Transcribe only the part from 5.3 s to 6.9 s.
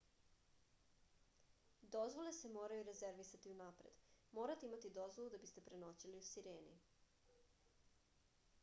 da biste prenoćili u sireni